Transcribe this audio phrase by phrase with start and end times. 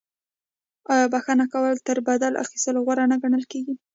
[0.93, 3.73] آیا بخښنه کول تر بدل اخیستلو غوره نه ګڼل کیږي؟